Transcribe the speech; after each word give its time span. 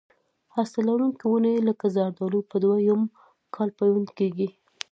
هسته 0.55 0.79
لرونکي 0.87 1.25
ونې 1.27 1.53
لکه 1.67 1.85
زردالو 1.95 2.39
په 2.49 2.55
دوه 2.63 2.77
یم 2.89 3.01
کال 3.55 3.69
پیوند 3.79 4.09
کېږي. 4.17 4.47